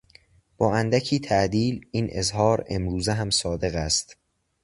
با 0.57 0.75
اندکی 0.75 1.19
تعدیل 1.19 1.85
این 1.91 2.07
اظهار 2.11 2.65
امروزه 2.69 3.13
هم 3.13 3.29
صادق 3.29 3.75
است. 3.75 4.17